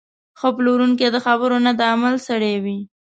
[0.39, 2.77] ښه پلورونکی د خبرو نه، د عمل سړی وي.